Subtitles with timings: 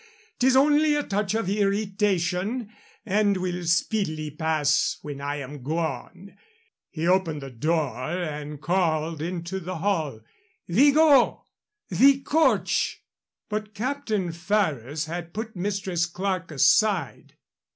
[0.39, 2.71] 'Tis only a touch of irritation
[3.05, 6.35] and will speedily pass when I am gone."
[6.89, 10.21] He opened the door and called into the hall,
[10.67, 11.41] "Vigot!
[11.89, 13.03] the coach!"
[13.47, 17.35] But Captain Ferrers had put Mistress Clerke aside.